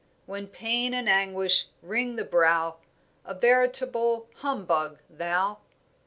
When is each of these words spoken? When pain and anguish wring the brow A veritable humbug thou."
When 0.25 0.47
pain 0.47 0.95
and 0.95 1.07
anguish 1.07 1.67
wring 1.83 2.15
the 2.15 2.25
brow 2.25 2.77
A 3.23 3.35
veritable 3.35 4.29
humbug 4.37 4.97
thou." 5.07 5.59